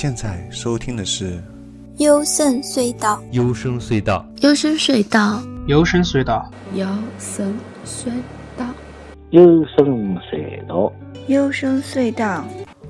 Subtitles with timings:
[0.00, 1.42] 现在收听的是
[1.96, 6.44] 幽深隧道，幽深隧道，幽深隧道，幽深隧道，
[9.30, 10.92] 幽深隧道，
[11.26, 12.44] 幽深隧道，幽深隧道，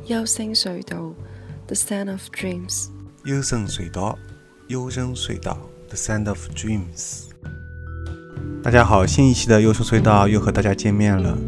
[0.05, 1.15] 幽深隧道
[1.67, 2.89] ，The Sound of Dreams。
[3.25, 4.19] 幽深隧道，
[4.67, 5.57] 幽深隧道
[5.89, 7.23] ，The Sound of Dreams。
[8.63, 11.39] 大家好，新一期的幽深隧道又和大家见面了。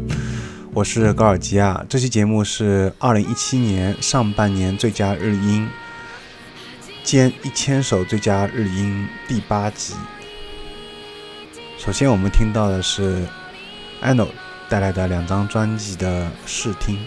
[0.73, 5.67] 我是高尔基亚，这期节目是二零一七年上半年最佳日音
[7.03, 9.93] 兼一千首最佳日音第八集。
[11.77, 13.27] 首先，我们听到的是
[14.01, 14.29] ANO
[14.69, 16.97] 带来的两张专辑的试听。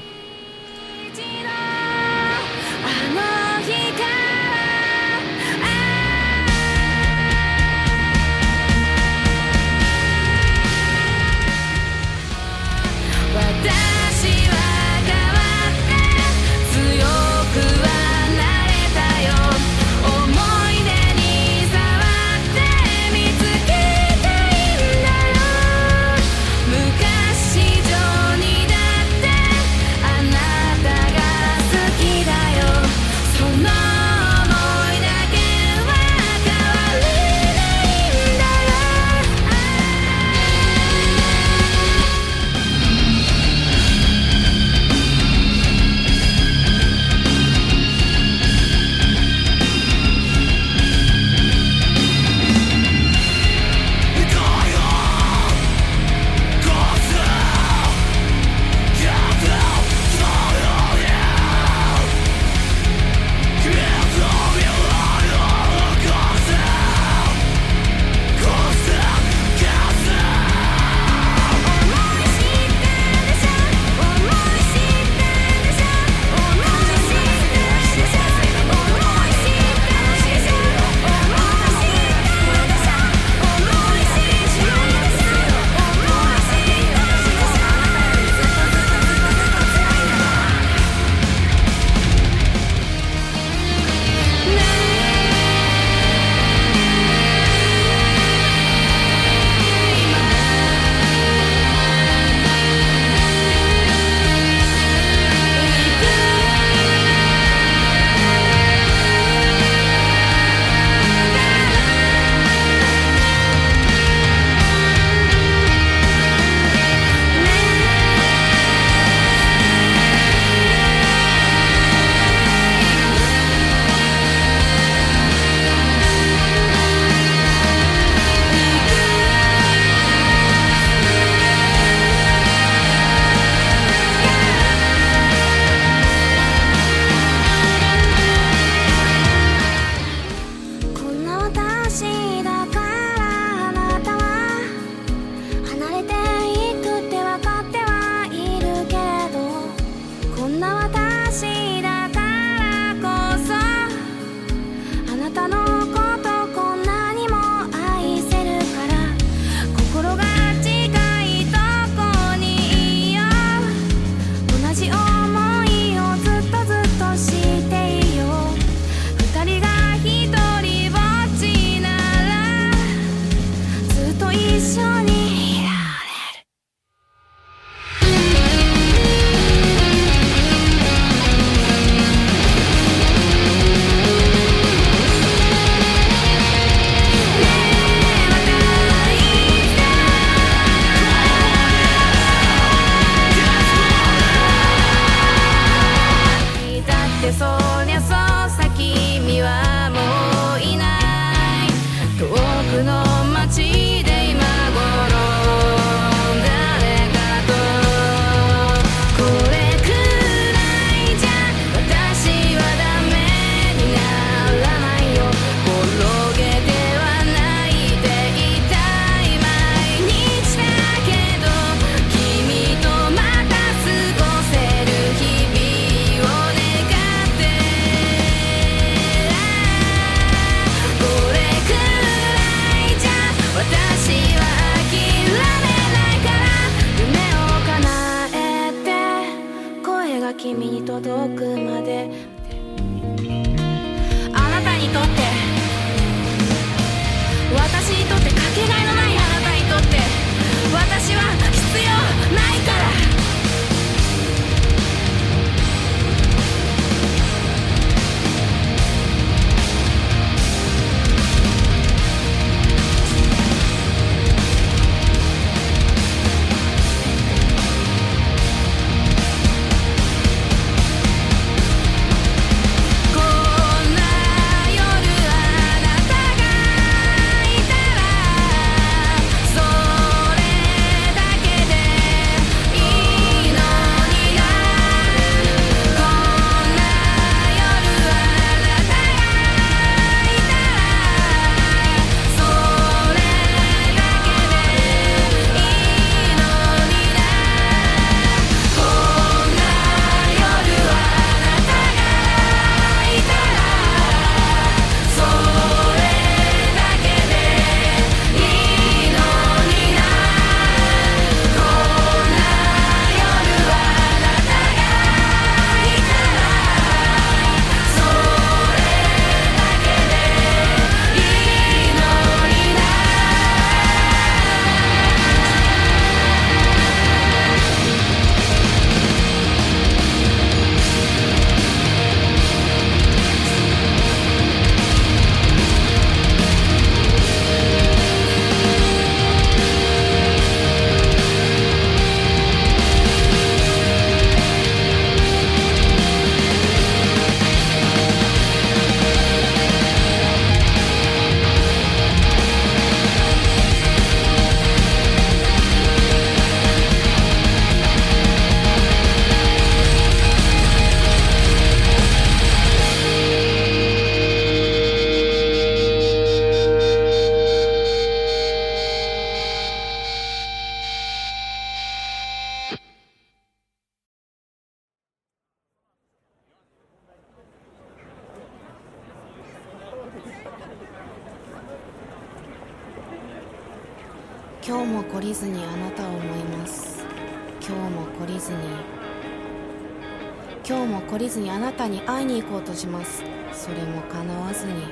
[392.54, 393.24] こうとします。
[393.52, 394.86] それも叶わずに。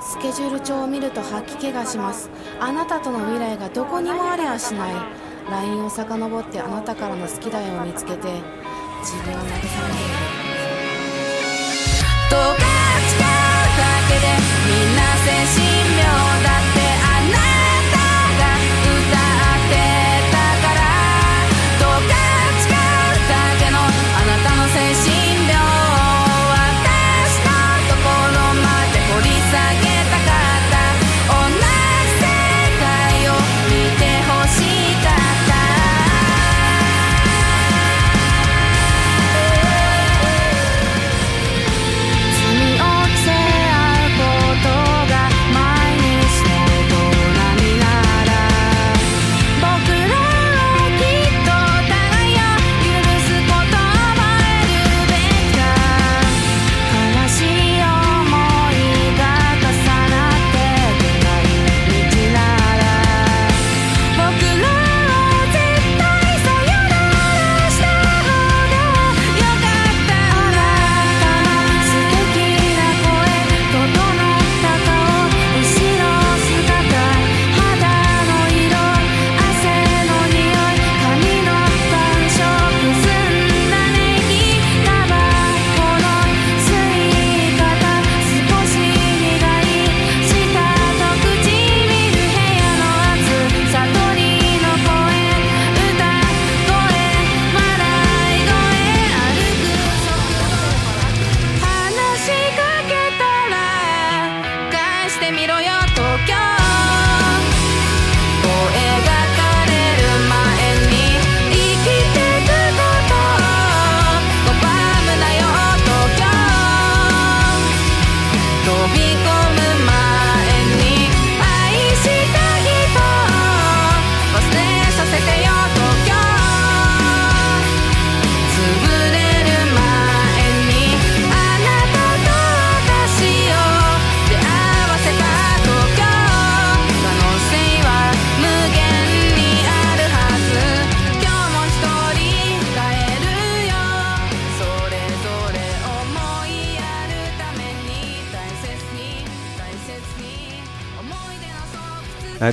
[0.00, 2.30] スケジュール帳を見ると吐き気がします。
[2.58, 4.94] あなたとの未来がどこにもありゃしない。
[5.50, 8.28] LINE を遡ってあなたからの好きだよを見つけて
[9.02, 9.76] 自分を慰めている。
[12.30, 12.64] どうか
[13.10, 14.24] 誓うだけで
[14.64, 15.60] みんな精神
[15.98, 16.08] 病
[16.44, 16.69] だって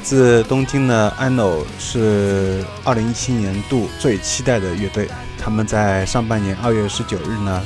[0.08, 5.10] 自东京的 ANO 是二零一七年度最期待的乐队。
[5.38, 7.62] 他们在上半年二月十九日呢，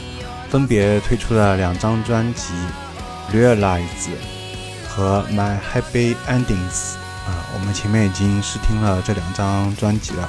[0.50, 2.51] 分别推出了两张专辑
[3.31, 3.81] 《Realize》
[4.88, 6.48] 和《My Happy Endings》
[7.27, 10.27] 啊，我们前面已经试听了这两张专辑了，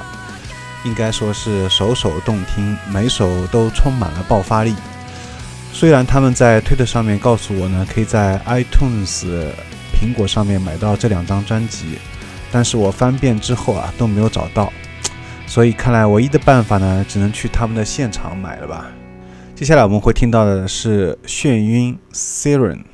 [0.85, 4.75] 应该说是首首动听，每首都充满了爆发力。
[5.73, 9.25] 虽然他们在推特上面告诉我呢，可以在 iTunes
[10.03, 11.97] 苹果上面买到这两张专辑，
[12.51, 14.69] 但是我翻遍之后啊都没有找到，
[15.47, 18.91] 所以看来唯一的办法呢，只能去他们的现场买了吧。
[19.55, 22.79] 接下来我们会听到的是眩晕 Siren。「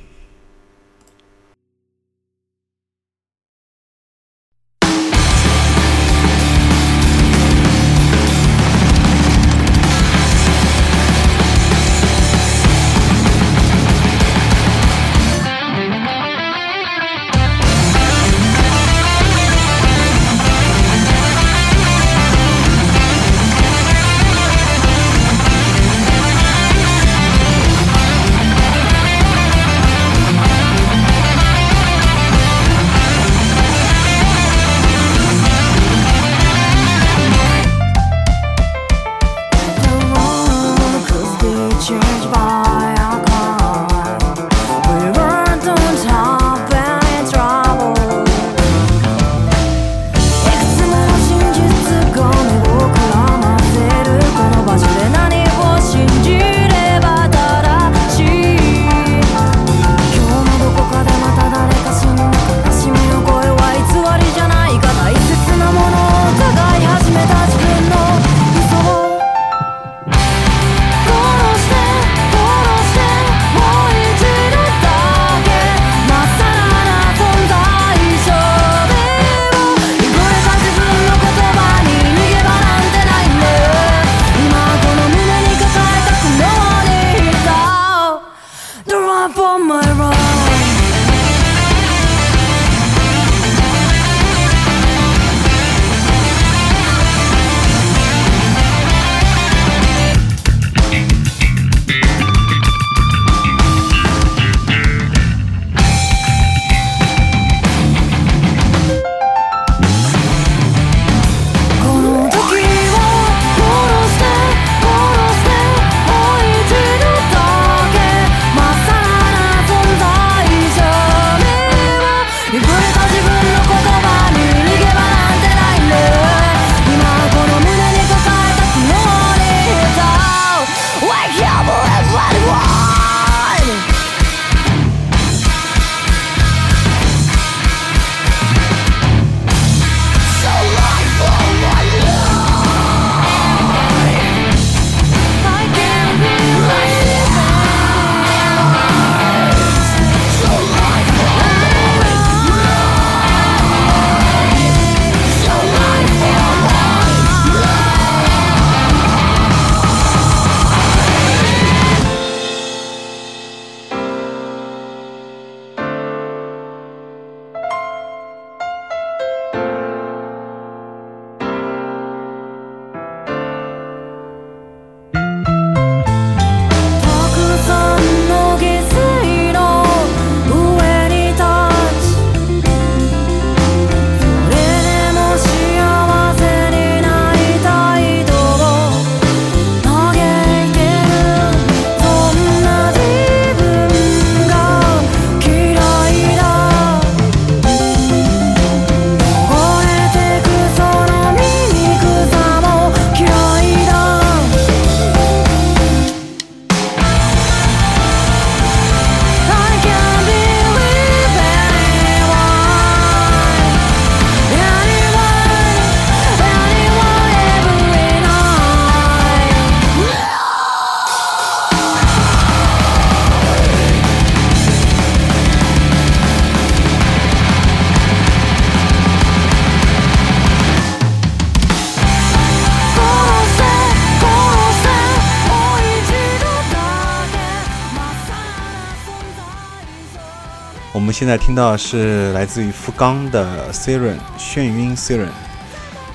[241.20, 245.28] 现在听到是来自于福冈的 Siren 眩晕 Siren。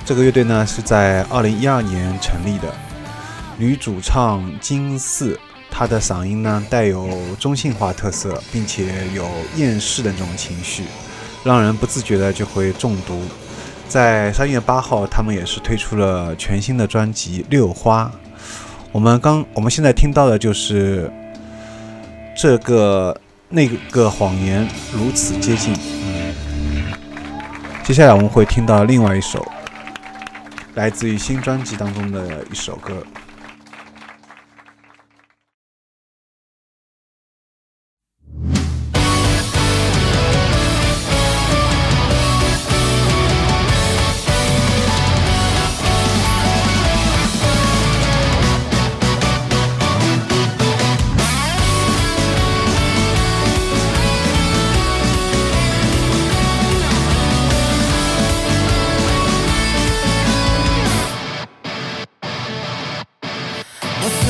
[0.03, 2.73] 这个乐队呢是在二零一二年成立的，
[3.55, 7.07] 女主唱金四，她的嗓音呢带有
[7.39, 10.85] 中性化特色，并且有厌世的那种情绪，
[11.43, 13.21] 让人不自觉的就会中毒。
[13.87, 18.11] 在三月八号，他们也是推出了全新的专辑《六花》。
[18.91, 21.11] 我们刚我们现在听到的就是
[22.35, 23.15] 这个
[23.55, 25.73] 那个谎言如此接近。
[27.85, 29.49] 接下来我们会听到另外一首
[30.73, 33.01] 来自于新专辑当中的一首歌。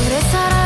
[0.10, 0.65] れ去ら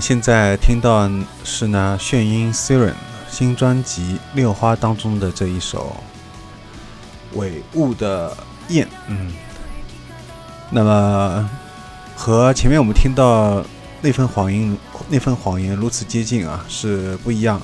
[0.00, 1.10] 现在听到
[1.44, 2.94] 是呢炫音 Siren
[3.30, 5.96] 新专辑《六花》当中的这一首
[7.38, 8.36] 《伪物的
[8.68, 8.86] 焰》。
[9.08, 9.32] 嗯，
[10.70, 11.50] 那么
[12.14, 13.64] 和前面我们听到
[14.00, 14.76] 那份谎言
[15.08, 17.60] 那份谎言如此接近啊，是不一样。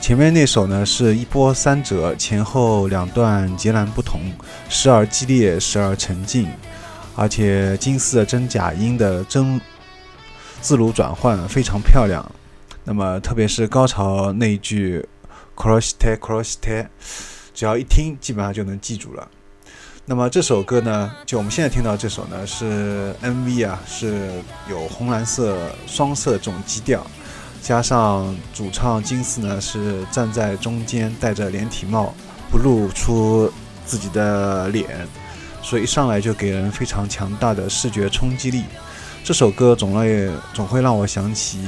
[0.00, 4.20] 前面那首呢是一波三折，前后两段截然不同，
[4.68, 6.48] 时而激烈，时而沉静，
[7.14, 9.60] 而且金丝的真假音的真
[10.60, 12.24] 自如转换非常漂亮。
[12.84, 15.06] 那么特别是高潮那一句
[15.54, 16.86] “crossite crossite”，
[17.52, 19.28] 只要一听，基本上就能记住了。
[20.06, 24.30] 那么这首歌呢，就我们现在听到这首呢，是 MV 啊，是
[24.68, 27.06] 有红蓝色双色这种基调，
[27.62, 32.12] 加上主唱金丝呢是站在中间，戴着连体帽，
[32.50, 33.52] 不露出
[33.86, 35.06] 自己的脸，
[35.62, 38.64] 所以一上来就给人非常强大的视觉冲击力。
[39.22, 41.60] 这首歌总类总会让我想起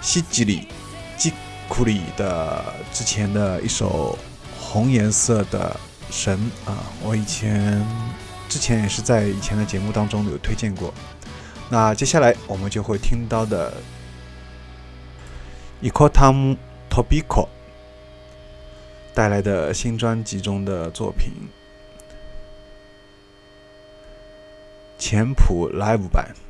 [0.00, 0.68] 西吉里
[1.16, 1.32] 基
[1.68, 4.18] 库里的之前的一首
[4.58, 5.78] 红颜色的
[6.10, 7.84] 神啊，我以前
[8.48, 10.94] 之前也是在以前的节目当中有推荐过。
[11.68, 13.74] 那接下来我们就会听到的
[15.82, 16.56] Ikotam
[16.88, 17.48] Tobiko
[19.12, 21.32] 带来的新专辑中的作品
[24.98, 26.45] 前谱 Live 版。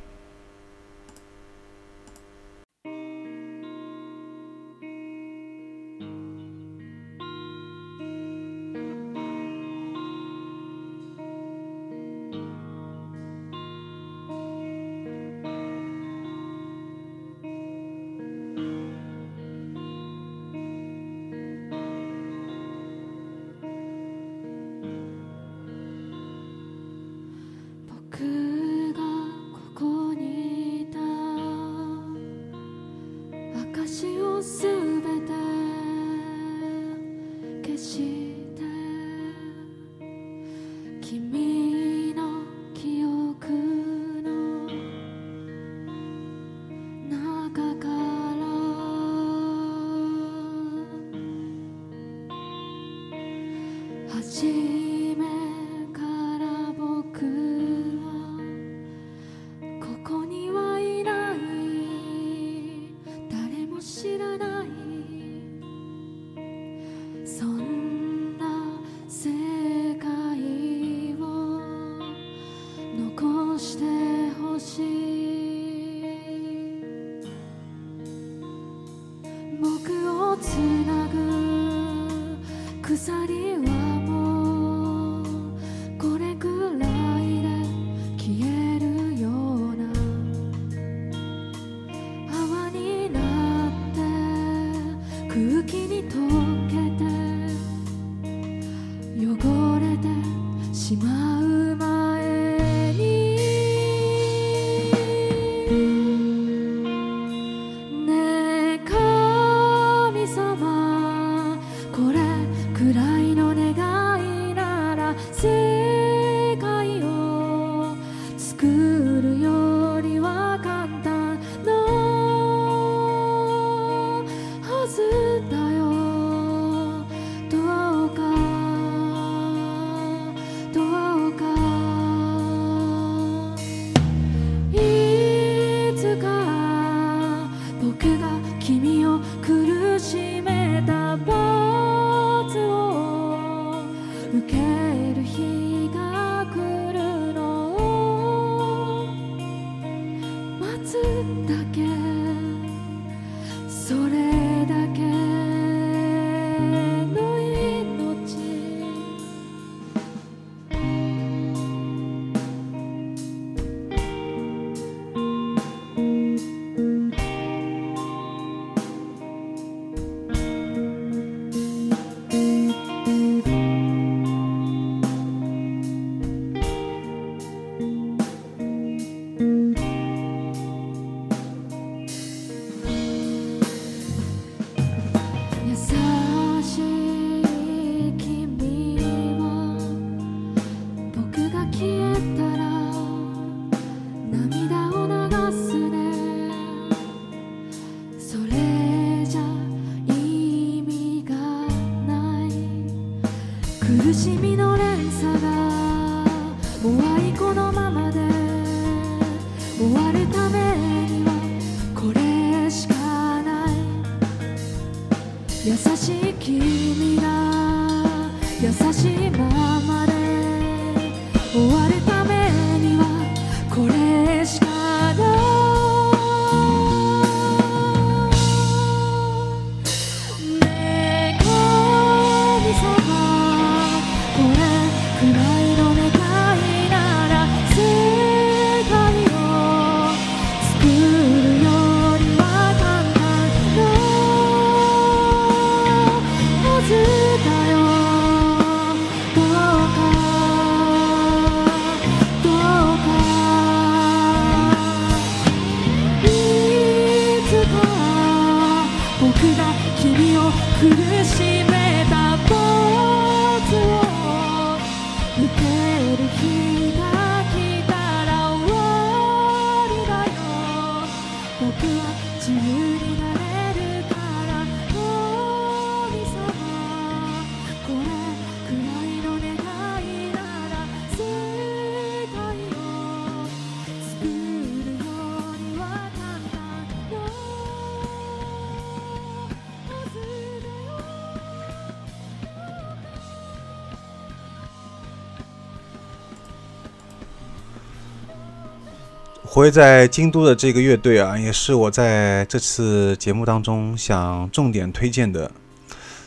[299.71, 305.51] 在京都的这个乐队啊，也是我在这次节目当中想重点推荐的。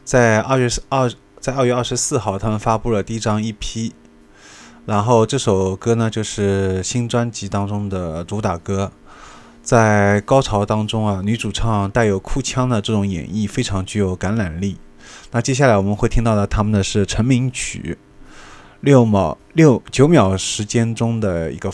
[0.04, 3.92] 在二月二，在二月二十四号，他们发布了第一张 EP，
[4.84, 8.90] 然后这首歌呢就是新专辑当中的主打歌。
[9.62, 14.78] 在高潮当中啊，女主唱带有哭腔的这种演绎非常具有感染力。
[15.30, 17.98] 那接下来我们会听到的他们的是成名曲，
[18.80, 21.70] 六秒六九秒时间中的一个。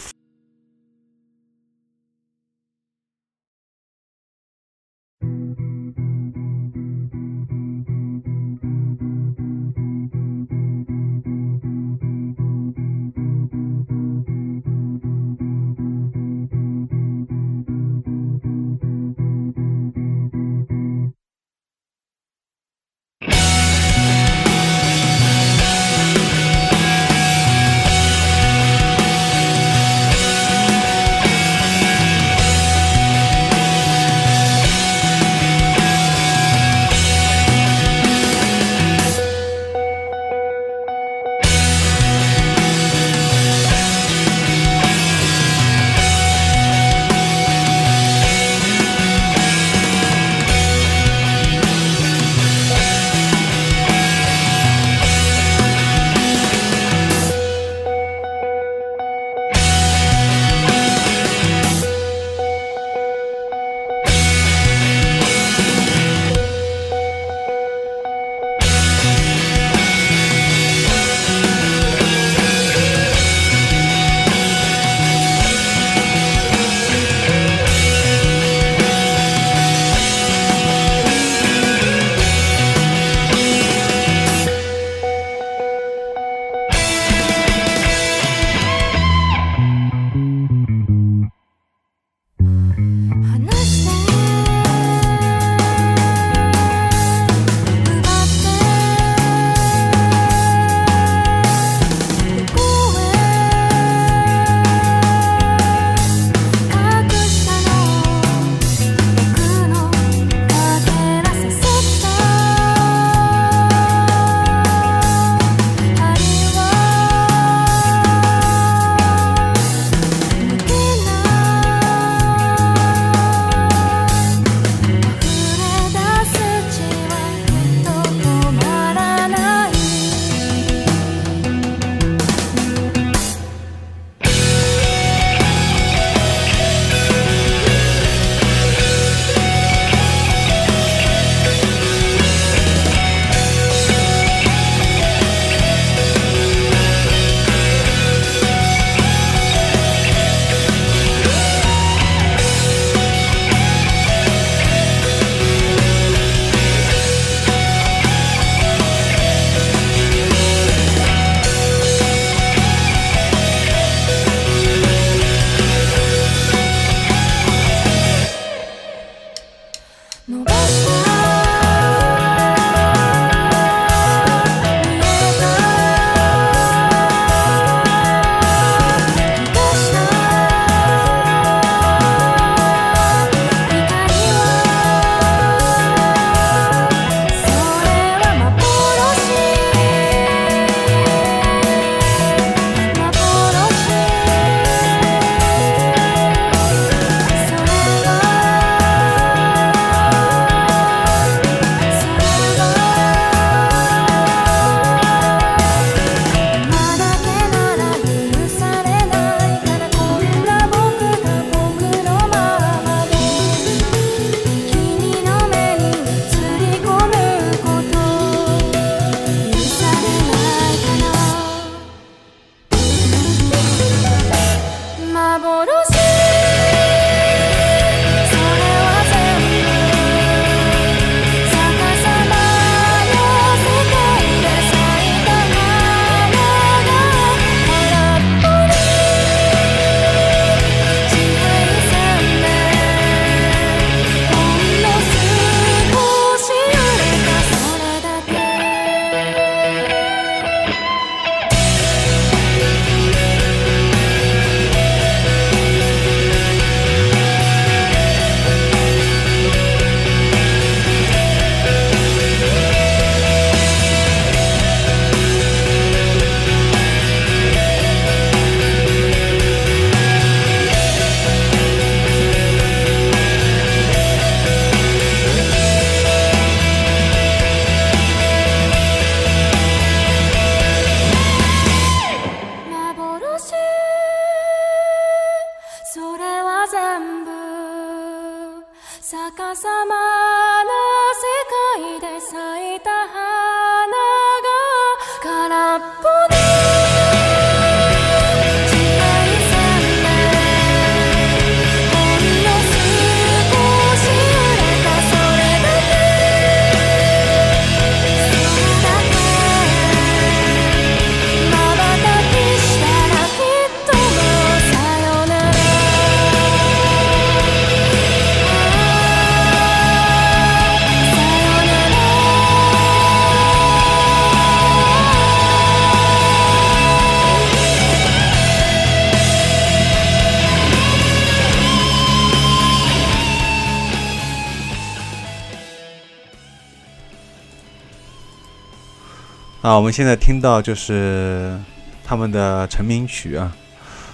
[339.76, 341.54] 我们现在听到就是
[342.02, 343.54] 他们的成名曲啊。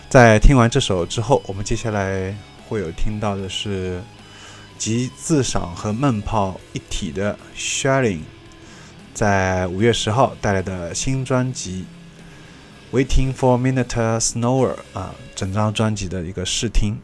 [0.08, 2.34] 在听完这首之后，我们接下来
[2.68, 4.02] 会有听到的是
[4.76, 8.24] 集自赏和闷炮一体的 s h a l i n g
[9.14, 11.84] 在五月十号带来的新专辑
[12.96, 16.98] 《Waiting for Minute Snower》啊，整张专辑的一个试听。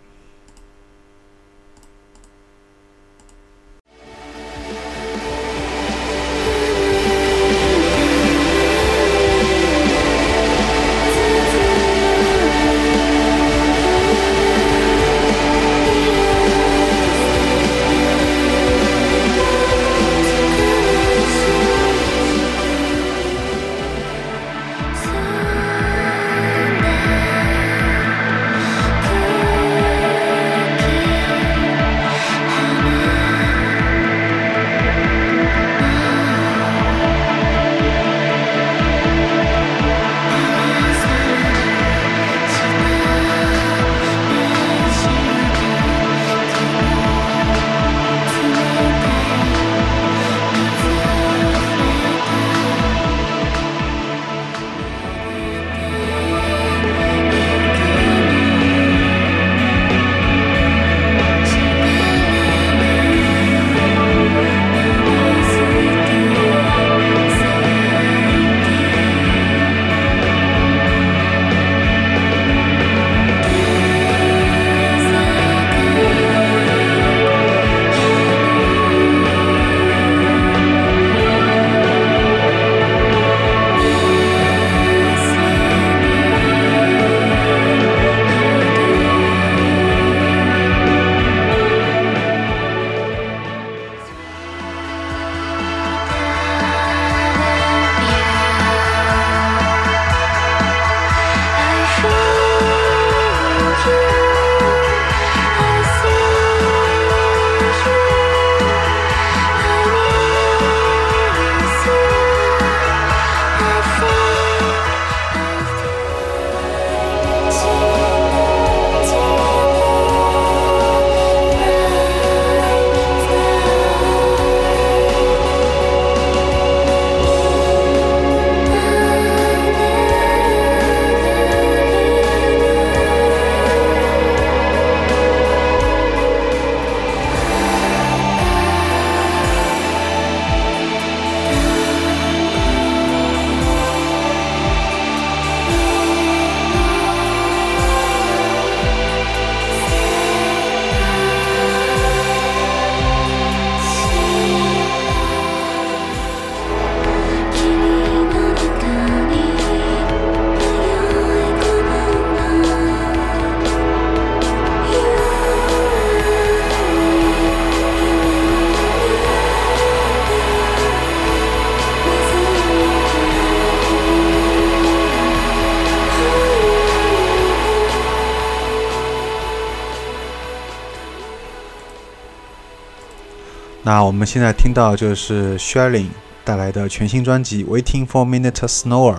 [183.83, 186.09] 那我们现在听到就是 Shelling
[186.45, 189.17] 带来的全新专辑《Waiting for Minute Snower》，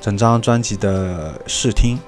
[0.00, 1.98] 整张专辑的试听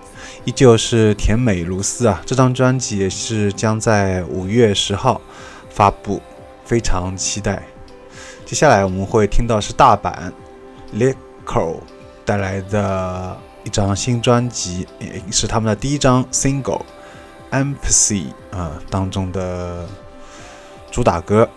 [0.44, 2.22] 依旧是甜美如丝啊！
[2.24, 5.20] 这张专辑也是将在五月十号
[5.70, 6.20] 发布，
[6.64, 7.62] 非常期待。
[8.44, 10.30] 接下来我们会听到是大阪
[10.94, 11.80] Lico
[12.24, 16.82] 带来的一张新专辑，也是他们的第一张 single
[17.50, 18.26] 《Empathy》
[18.56, 19.86] 啊当中的
[20.90, 21.48] 主打歌。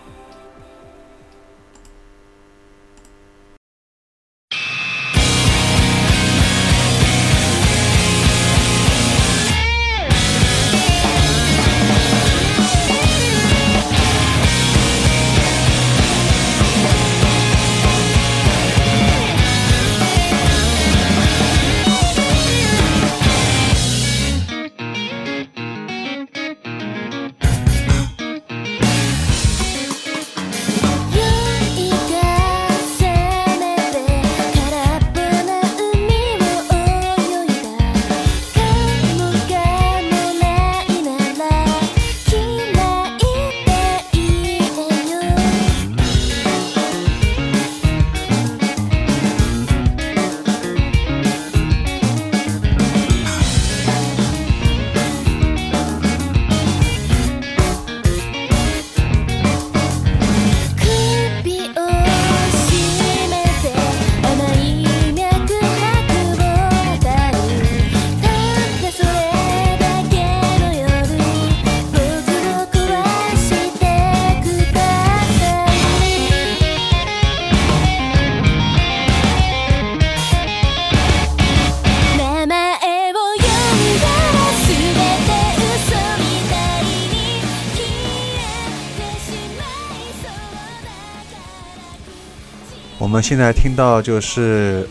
[93.22, 94.88] 现在听到就是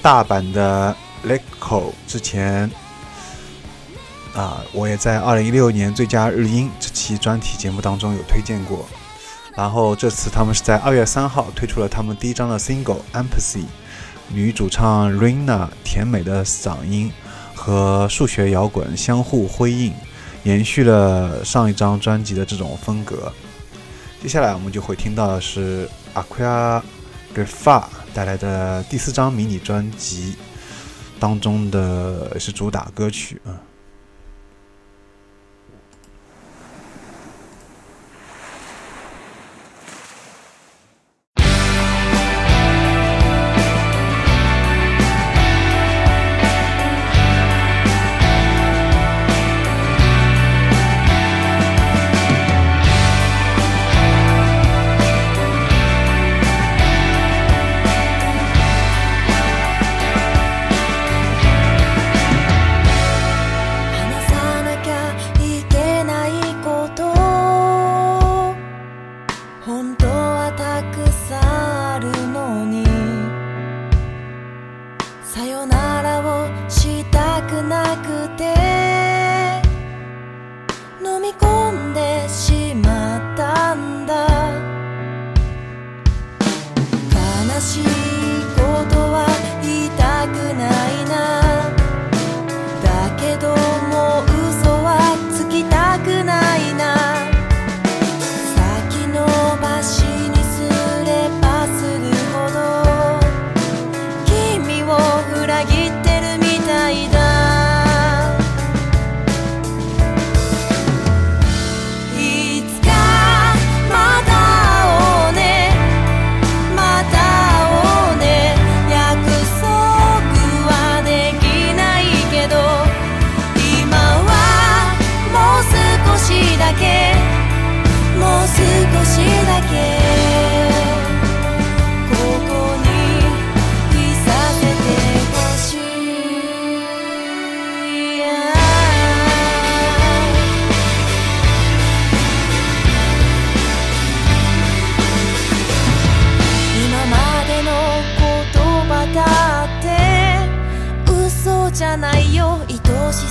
[0.00, 0.96] 大阪的
[1.26, 2.68] Leco，之前
[4.34, 8.88] 啊，我也在二零一六年最佳日音这期专题节目当中有推荐过。
[9.54, 13.64] 然后这次他们是在二月三号推出了他们第一张的 single《Empathy》，
[14.28, 17.12] 女主唱 Rina 甜美的嗓音
[17.54, 19.92] 和数学摇滚相互辉映，
[20.44, 23.30] 延续了上一张专辑的这种风格。
[24.22, 26.80] 接下来我们就会听到的是 Aqua
[27.34, 30.34] Refa 带来的第四张迷你专辑
[31.20, 33.67] 当中的是主打歌曲啊。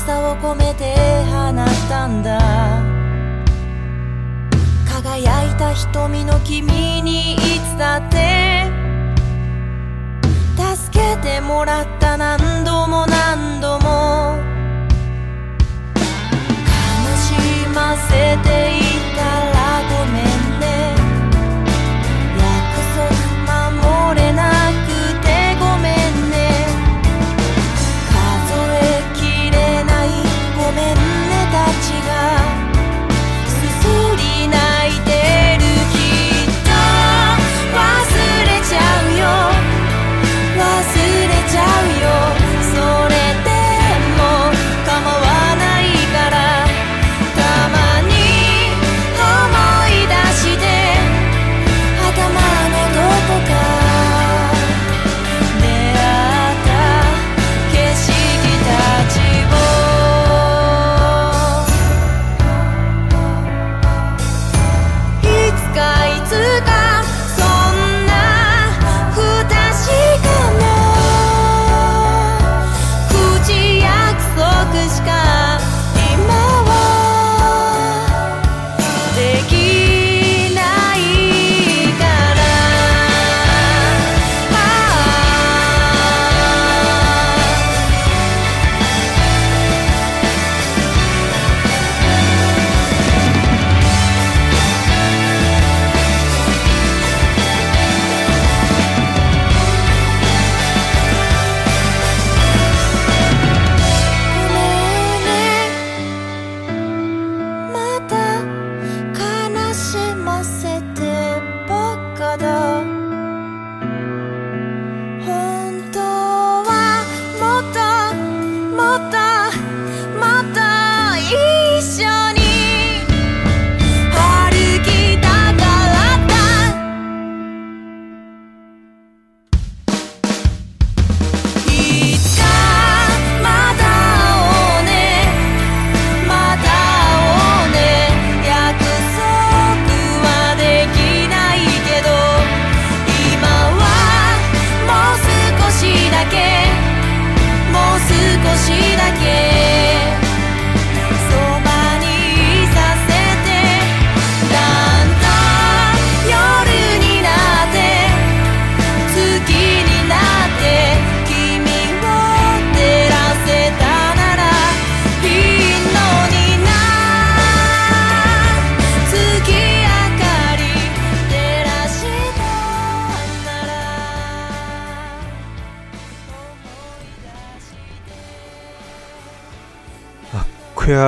[0.08, 0.96] さを込めて
[1.26, 1.54] 放っ
[1.90, 2.40] たんだ。
[4.88, 8.72] 輝いた瞳の君にいつだって
[10.56, 14.38] 助けてもらった何度も何度も。
[15.94, 16.00] 悲
[17.18, 18.82] しませてい
[19.14, 19.47] たら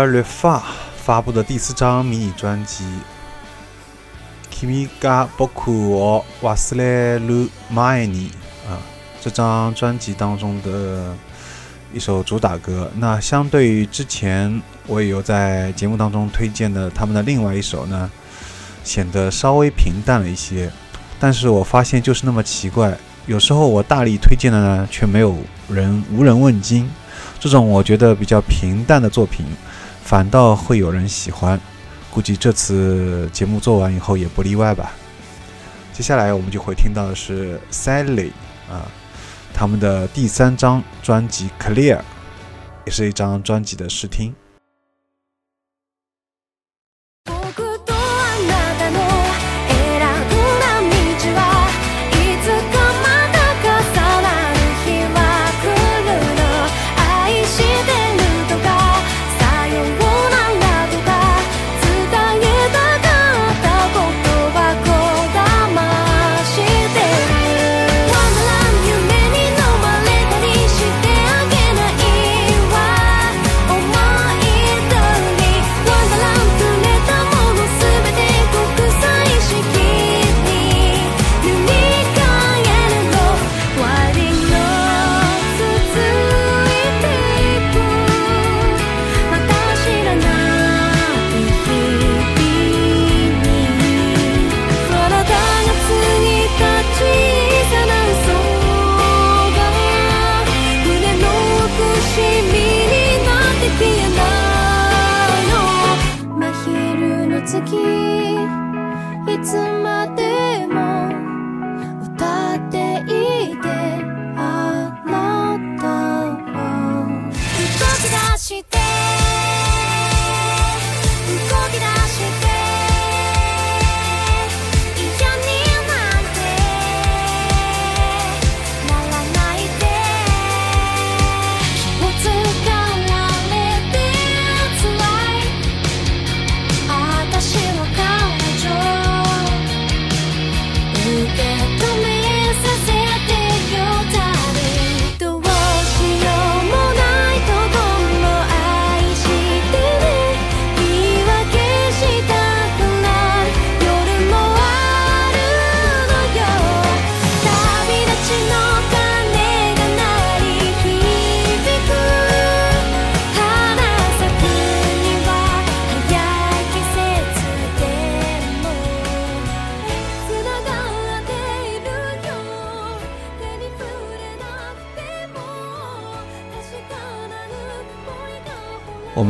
[0.10, 0.62] r e f a
[0.98, 2.84] 发布的第四张迷你专辑
[4.52, 8.28] 《Kimi ga boku o wasureru mai ni》
[8.68, 8.82] 啊，
[9.22, 11.16] 这张专辑当中的
[11.94, 12.92] 一首主打歌。
[12.96, 18.10] 那相对于之前我也有在节目当中推荐的他们的另外一首呢，
[18.84, 20.72] 显得稍微平淡了一些。
[21.20, 22.98] 但是我发现就是那么奇怪，
[23.28, 25.38] 有时候我大力推荐的呢，却没有
[25.68, 26.90] 人无人问津。
[27.40, 29.46] 这种我觉得比较平淡的作品，
[30.10, 31.62] 反倒会有人喜欢。
[32.10, 34.92] 估计这次节目做完以后也不例外吧。
[35.94, 38.32] 接下来我们就会听到的是 Sally
[38.68, 38.90] 啊，
[39.54, 41.98] 他们的第三张专辑《Clear》，
[42.88, 44.34] 也是一张专辑的试听。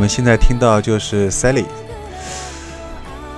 [0.09, 1.65] 现在听到就是 Sally，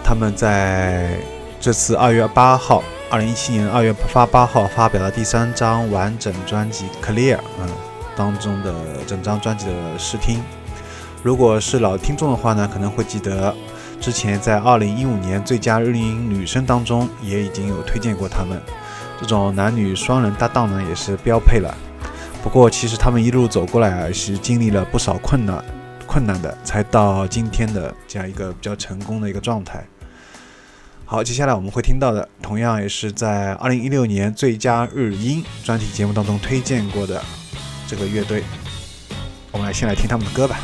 [0.02, 1.18] 他们在
[1.60, 7.68] 这次二月八号，二零一七年二月八八号发表了第三张完整专辑《Clear》，嗯，
[8.16, 8.74] 当中的
[9.06, 10.42] 整张专辑的试听。
[11.22, 13.54] 如果是老听众的话呢，可能会记得
[14.00, 18.60] 之前在二零一五年最佳日音女生当中也已经有推荐过他们。
[19.20, 21.76] 这种男女双人搭档呢，也是标配了。
[22.42, 25.64] 不过，其实他们一路走过来，是经历了不少困难，
[26.12, 29.82] 困难的，才到今天的这样一个比较成功的一个状态。
[31.06, 37.24] 好，接下来我们会听到的，同样也是在二零一六年最佳日音专题节目当中推荐过的
[37.88, 38.44] 这个乐队。
[39.54, 40.60] 我们来先来听他们的歌吧。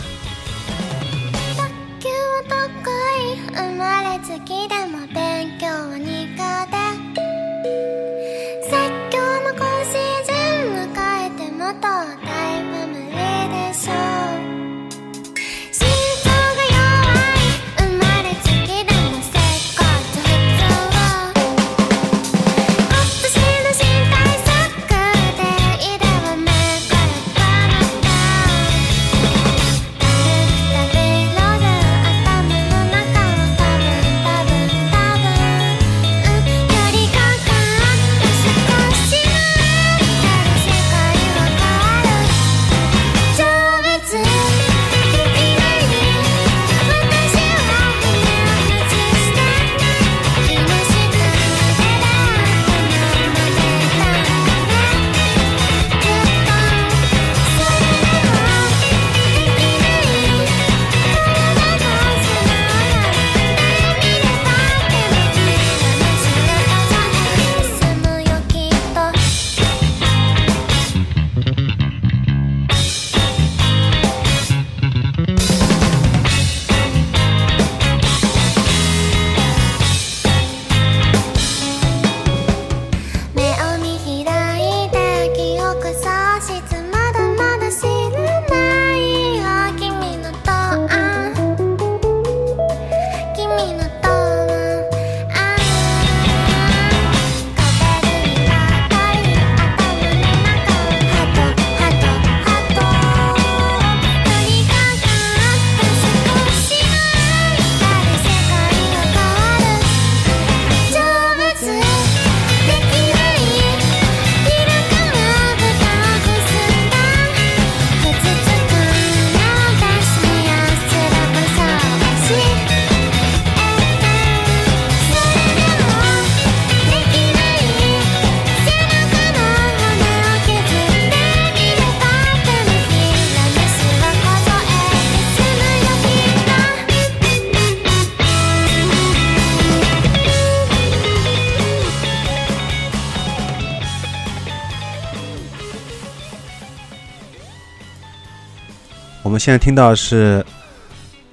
[149.38, 150.44] 们现在听到的是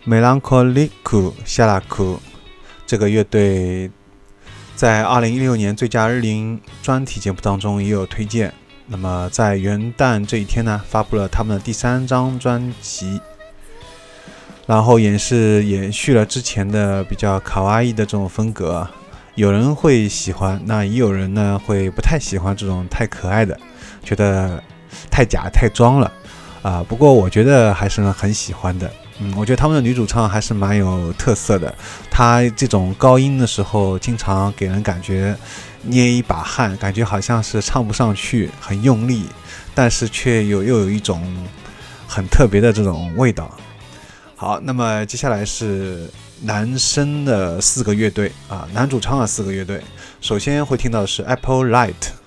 [0.06, 0.90] Melancholic
[1.46, 2.20] 夏拉库
[2.86, 3.90] 这个乐队，
[4.76, 8.52] 在二零一六年最佳日龄专题节目当中也有推荐。
[8.88, 13.18] 那么在元旦这一天呢，发布了他们的第三张专辑，
[14.66, 18.86] 然后也是延续了之前的比较卡哇伊的这种风格。
[19.34, 23.58] 有人会喜欢，那也有人呢会不太喜欢这种太可爱的，
[24.02, 24.62] 觉得
[25.10, 26.12] 太假太装了
[26.64, 26.84] 啊。
[26.88, 28.90] 不过我觉得还是很喜欢的。
[29.20, 31.72] 嗯，我觉得他们的女主唱还是蛮有特色的。
[32.10, 35.36] 她这种高音的时候，经常给人感觉
[35.82, 39.26] 捏一把汗，感觉好像是唱不上去，很用力，
[39.72, 41.22] 但是却有又有一种
[42.08, 43.48] 很特别的这种味道。
[44.34, 46.10] 好，那么接下来是
[46.42, 49.80] 男生的四个乐队啊，男主唱的四个乐队。
[50.20, 52.23] 首先会听到的是 Apple Light。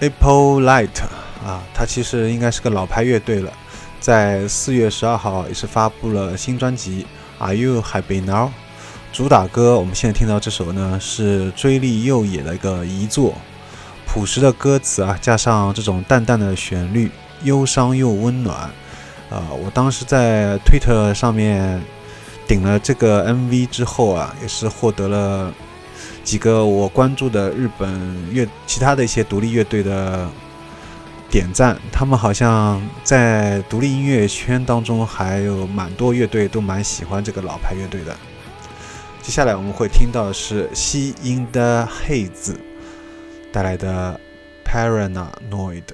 [0.00, 1.02] Apple Light
[1.44, 3.52] 啊，它其实应该是个老牌乐队了，
[4.00, 7.06] 在四月十二号也是发布了新专辑
[7.44, 8.46] 《Are You Happy Now》。
[9.12, 13.34] 主打歌我们现在听到这首呢是追力右野的一个遗作，
[14.06, 17.10] 朴实的歌词啊，加上这种淡淡的旋律，
[17.42, 18.70] 忧伤又温暖。
[19.30, 21.82] 呃，我当时在推特上面
[22.46, 25.52] 顶了这个 MV 之后啊，也是获得了
[26.28, 27.90] 几个我关注的日本
[28.30, 30.28] 乐其他的一些独立乐队的
[31.30, 38.14] 点赞，他们好像在独立音乐圈当中还有蛮多乐队都蛮喜欢这个老牌乐队的。
[39.22, 42.60] 接下来我们会听到的是西音的黑子
[43.50, 44.20] 带来的
[44.66, 45.84] Paranoid。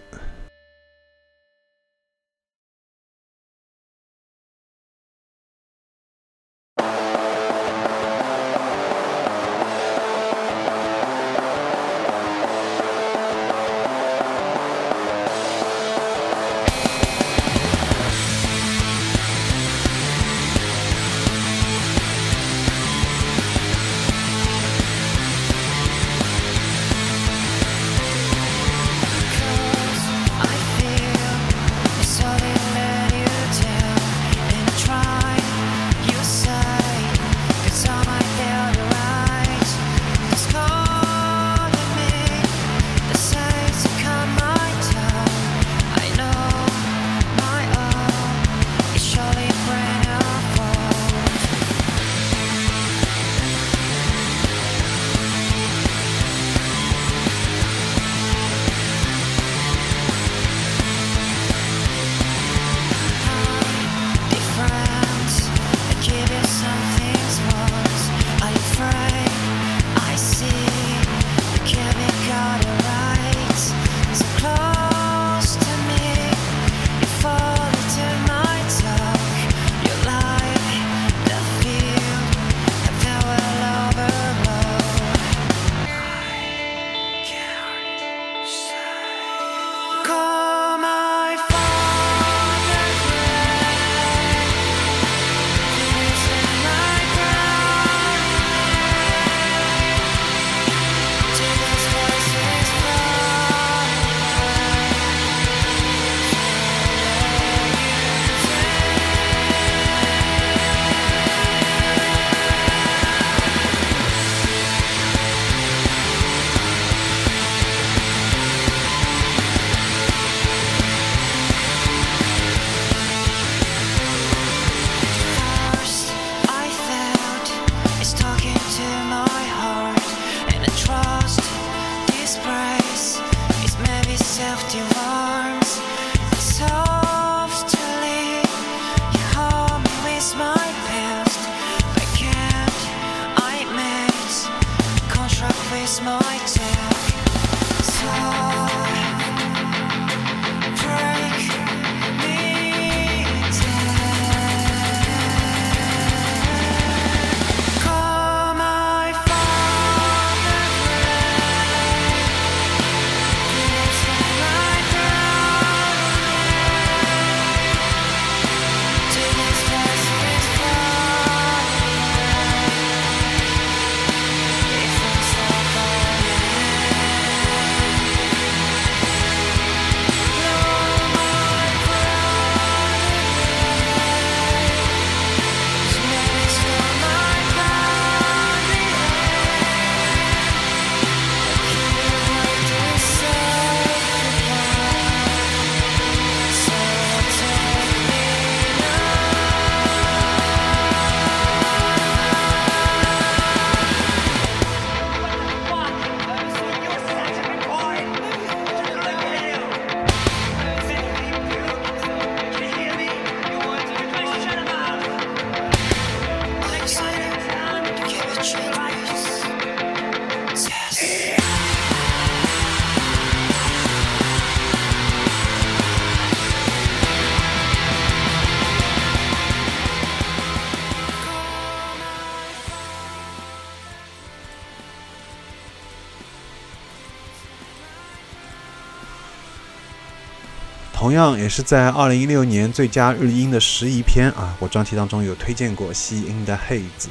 [241.15, 247.07] 同样也是在二零一六年最佳日音的十一篇啊，我专题当中有推荐过西音的 Haze，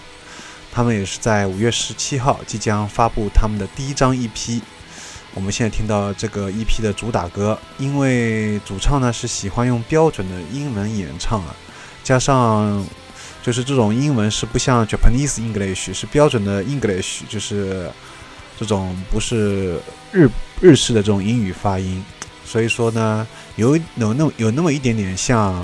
[0.74, 4.60] 他们也是在五月十七号即将发布他们的第一张 EP。
[5.34, 11.56] 我们现在听到这个 EP 的主打歌，因为主唱呢是喜欢用标准的英文演唱啊，
[12.04, 12.86] 加上
[13.42, 17.90] 就是这种英文是不像 Japanese English 是标准的 English，就是
[18.60, 19.80] 这种不是
[20.12, 20.30] 日
[20.60, 22.04] 日式的这种英语发音，
[22.46, 23.28] 所以说呢。
[23.56, 25.64] 有有那有那么一点点像，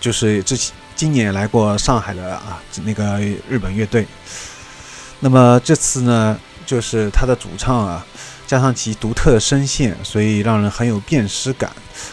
[0.00, 4.06] 就是之前今年来过上海的啊那个日本乐队。
[5.20, 8.06] 那么这次呢，就是他的主唱啊，
[8.46, 11.70] 加上其独特的声线，所以让人很有辨识感。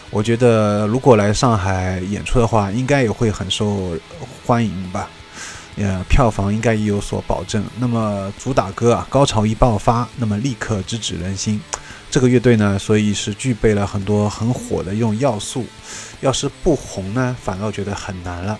[0.10, 3.98] 我觉得如果来上海演出的话，应该也会很受
[4.46, 5.10] 欢迎吧。
[5.78, 7.64] 呃，票房应该也有所保证。
[7.80, 11.60] 那么主打歌啊，高潮一爆发，那么立刻直指人心。
[12.12, 15.66] 这个乐队呢，所以是具备了很多很火的一种要素。
[16.22, 18.60] 要是不红呢，反倒觉得很难了。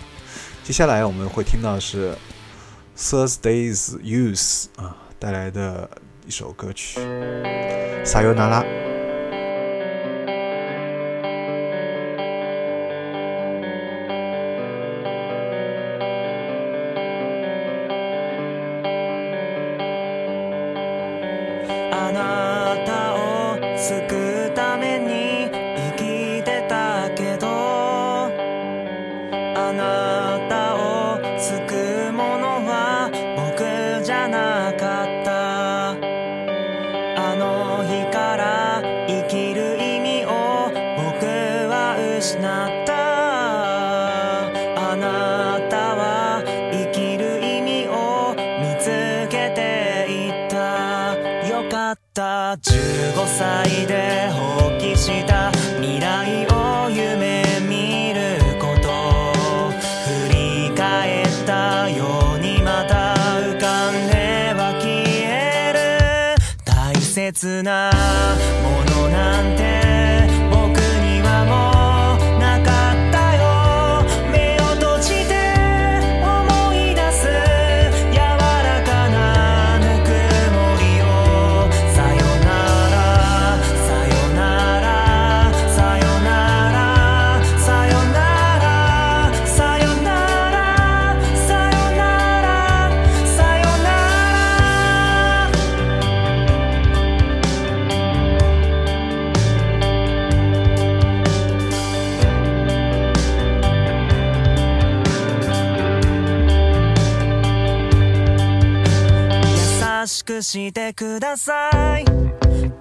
[0.64, 2.18] 接下来我们会听到是
[2.98, 5.90] Thursday's Youth 啊带来的
[6.26, 7.00] 一首歌曲
[8.06, 8.62] 《撒尤那拉》。
[110.24, 112.06] しくしてください。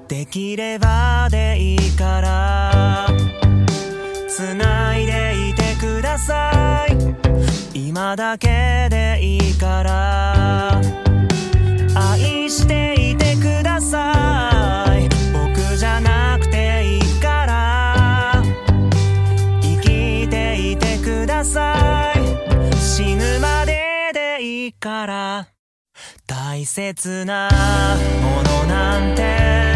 [0.07, 3.09] できればでいいから。
[4.29, 6.97] つないでいてください。
[7.75, 11.02] 今だけでいいから。
[26.63, 27.49] 大切な
[28.23, 29.72] ものなんて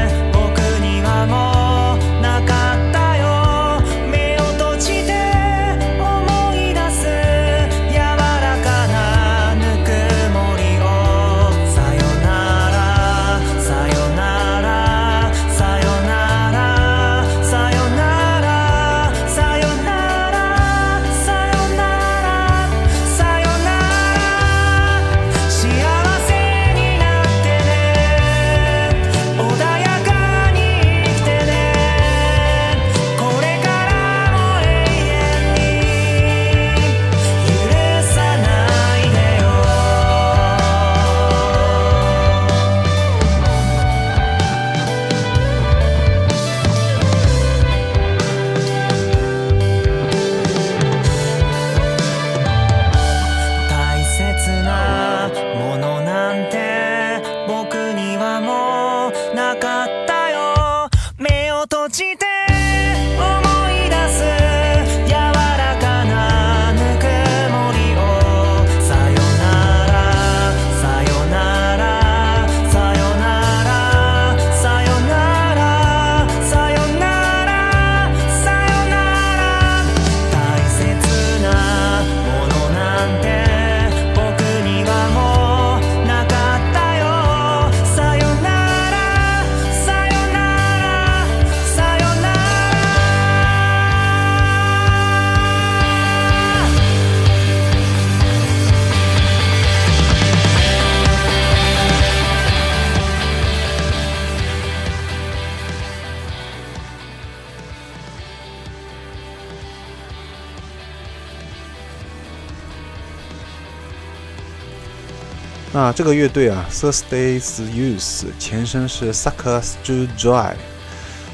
[115.96, 120.52] 这个乐队啊，Thursday's Youth 前身是 Suckers to Joy。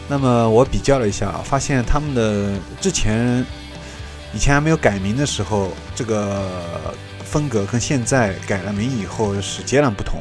[0.06, 3.44] 那么我比较了一下，发现他们的之前
[4.32, 6.94] 以前还没有改名的时候，这个
[7.24, 10.20] 风格跟现在改了名以后是截然不同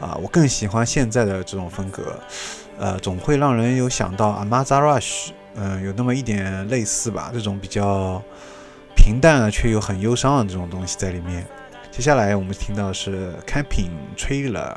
[0.00, 0.18] 啊！
[0.20, 2.18] 我更喜欢现在的这种风格，
[2.80, 8.20] 呃，总会让人有想到 Amaza Rush，嗯、有那么一点类似吧，这种比较
[8.96, 11.46] 平淡啊却又很忧伤的这种东西在里面。
[11.98, 14.76] 接下来我们听到是 Camping Trailer。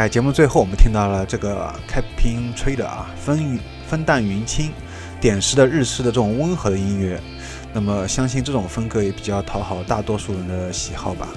[0.00, 4.72] 在节目最后，我们听到了这个 Camping Trailer 啊，风云风淡云轻，
[5.20, 7.20] 点实的日式的这种温和的音乐。
[7.74, 11.28] 那么相信这种风格也比较讨好大多数人的喜好吧。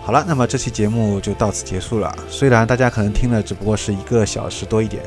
[0.00, 2.10] 好了，那么这期节目就到此结束了。
[2.30, 5.02] 虽然大家可能听了只不过是一个小时多一点，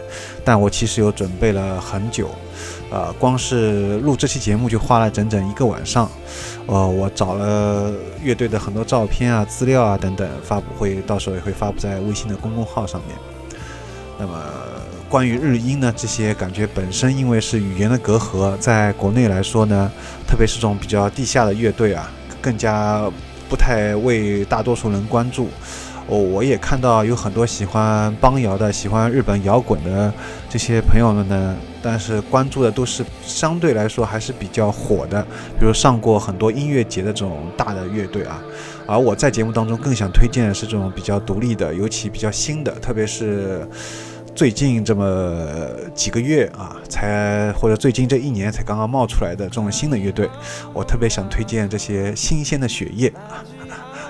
[0.45, 2.29] 但我其实有准备了很久，
[2.91, 6.07] 呃，光是录这期节目就花了整整一个晚上。
[6.67, 7.91] 呃，我找了
[8.23, 13.17] 乐队的很多照片啊、资料啊等等，发布会到时候也会发布在微信的公众号上面。
[14.17, 14.41] 那么
[15.09, 19.91] 关于日音呢，这些感觉本身因为是语言的隔阂，在国内来说呢，
[20.27, 22.09] 特别是这种比较地下的乐队啊，
[22.41, 23.01] 更加
[23.49, 25.49] 不太为大多数人关注。
[26.11, 30.13] 哦，我也看到有很多喜欢邦摇的、喜欢日本摇滚的
[30.49, 35.25] 这些朋友们呢，但是关注的都是相对来说还是比较火的，
[35.57, 38.43] 比如上过很多音乐节的这种大的乐队啊。
[38.85, 43.65] 而我在节目当中更想推荐的是这种比较独立的，尤其比较新的，特别是
[44.35, 50.29] 最近这么几个月啊，才或者最近这一年才刚刚冒出来的这种新的乐队，
[50.73, 53.39] 我特别想推荐这些新鲜的血液啊。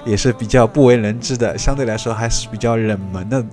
[0.06, 3.45] 也是比较不为人知的，相对来说还是比较冷门的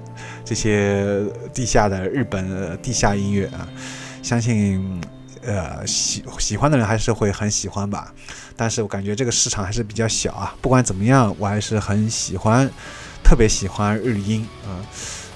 [0.44, 1.22] 这些
[1.52, 3.68] 地下的日本地下音乐啊，
[4.22, 5.00] 相信
[5.42, 8.12] 呃喜喜欢的人还是会很喜欢吧。
[8.56, 10.54] 但是我感觉这个市场还是比较小啊。
[10.60, 12.68] 不管怎么样，我还是很喜欢，
[13.22, 14.80] 特别喜欢日音啊。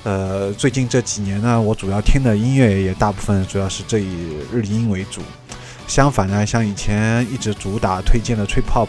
[0.04, 5.20] 呃，最近这几年呢，我主要听的音乐也大部分主要是这以日音为主。
[5.92, 8.88] 相反呢，像以前一直主打推荐的 trip hop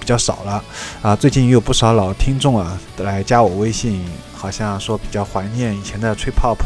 [0.00, 0.64] 比较少了
[1.00, 1.14] 啊。
[1.14, 4.04] 最近也有不少老听众啊来加我微信，
[4.34, 6.58] 好像说比较怀念以前的 trip hop，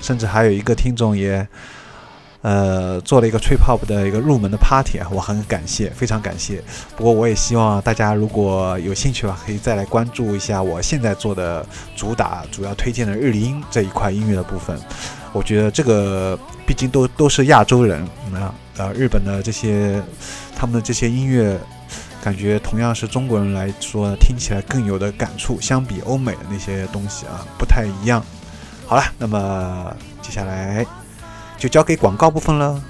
[0.00, 1.46] 甚至还有一个听众也
[2.40, 6.64] 呃做了一个 trip hop 的一个入门的 party 啊，我很感谢，非常感谢。
[6.96, 14.80] 不过我也希望大家如果有兴趣的话，可以再来关注一下我现在做的主打主要推荐的日音这一块音乐的部分。
[15.32, 18.02] 我觉得这个毕竟都都是亚洲人，
[18.34, 20.02] 啊，呃，日本的这些
[20.56, 21.58] 他们的这些音乐，
[22.22, 28.24] 感觉同样是中国人来说听起来更有的感触，相比欧美的那些东西啊，不太一样。
[28.86, 30.84] 好了，那么接下来
[31.58, 32.82] 就交给广告部分了。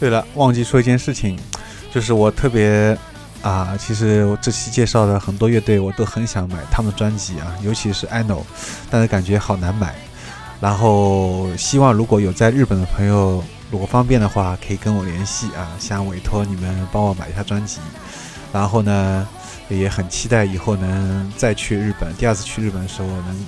[0.00, 1.38] 对了，忘记说一件事情，
[1.92, 2.98] 就是我特别
[3.40, 8.42] 啊，其实我这期介绍的很多乐队，我都很想买他们的专辑啊，尤其是 ANO，
[8.90, 9.94] 但是感觉好难买。
[10.60, 17.80] 然后希望如果有在日本的朋友，如果方便的话，可以跟我联系啊，想委托你们帮我买一下专辑。
[18.52, 19.28] 然后呢，
[19.68, 23.46] 也很期待以后能再去日本，第二次去日本的时候能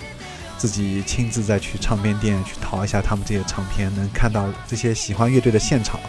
[0.58, 6.00] 自己亲自再去唱片店去淘一下他们这些唱片，能看到这些喜欢乐队的现场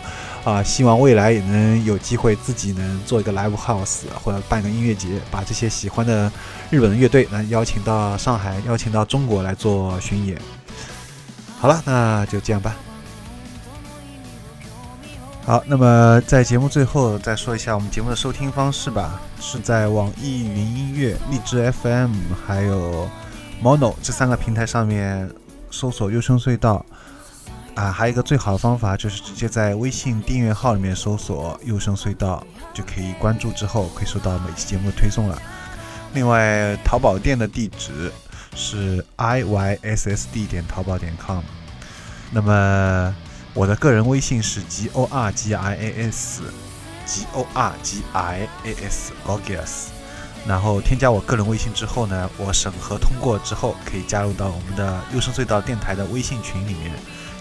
[0.52, 0.64] 啊。
[0.64, 6.32] 希望未来也能有机会自己能做一个 live house 或者办个音乐节，把这些喜欢的
[6.70, 10.40] 日本的乐队能邀请到上海，邀请到中国来做巡演。
[11.60, 12.76] 好了，那就这样吧。
[15.46, 22.12] 好，那么在节目最后再说一下我们节目的收听方式吧，是在网易云音乐、荔枝 FM
[22.46, 23.10] 还有
[23.64, 25.32] Mono 这三个平台上面
[25.72, 26.86] 搜索“优声隧道”。
[27.78, 32.44] 啊，还有一个最好的方法就是直接在微信订阅号里面搜索“优声隧道”，
[32.74, 35.40] 就可以关注之后可以收到每期节目的推送了。
[36.14, 38.12] 另外，淘宝店的地址。
[38.60, 41.44] 是 i y s s d 点淘宝点 com，
[42.32, 43.16] 那么
[43.54, 49.90] 我的个人微信是 g o r g i a s，g o r g i a s gorgias，
[50.48, 56.92] 然后添加我个人微信之后呢，我审核通过之后可以加入到我们的优声隧道电台的微信群里面，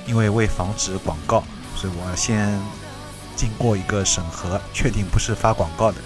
[0.06, 1.42] 因为为防止广告，
[1.74, 2.58] 所以我先
[3.34, 5.98] 经过一个审核，确定不是发广告的，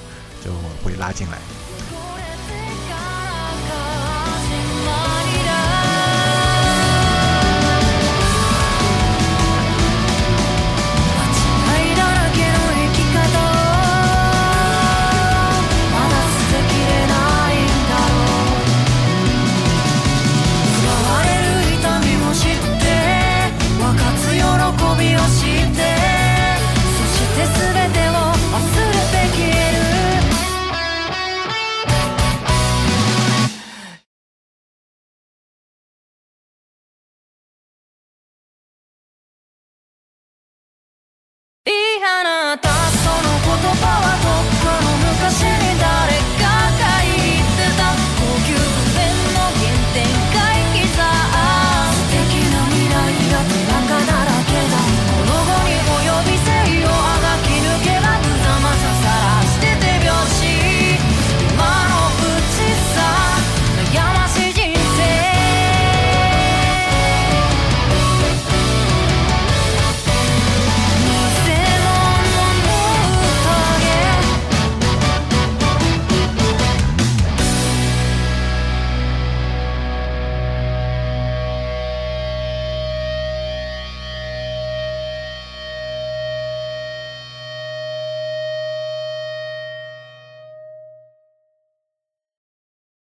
[0.44, 0.50] 就
[0.82, 1.38] 会拉进来。